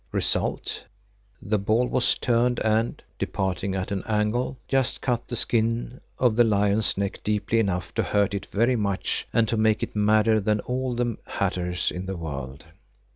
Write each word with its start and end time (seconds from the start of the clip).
Result: 0.11 0.83
the 1.43 1.59
ball 1.59 1.85
was 1.85 2.15
turned 2.15 2.59
and, 2.61 3.03
departing 3.19 3.75
at 3.75 3.91
an 3.91 4.01
angle, 4.07 4.57
just 4.67 4.99
cut 4.99 5.27
the 5.27 5.35
skin 5.35 6.01
of 6.17 6.35
the 6.35 6.43
lion's 6.43 6.97
neck 6.97 7.19
deeply 7.23 7.59
enough 7.59 7.93
to 7.93 8.01
hurt 8.01 8.33
it 8.33 8.47
very 8.47 8.75
much 8.75 9.27
and 9.31 9.47
to 9.47 9.57
make 9.57 9.83
it 9.83 9.95
madder 9.95 10.39
than 10.39 10.59
all 10.61 10.95
the 10.95 11.17
hatters 11.27 11.91
in 11.91 12.07
the 12.07 12.17
world. 12.17 12.65